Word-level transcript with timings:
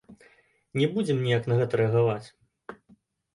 Не 0.79 0.87
будзем 0.95 1.19
ніяк 1.25 1.43
на 1.51 1.59
гэта 1.59 1.73
рэагаваць. 1.83 2.27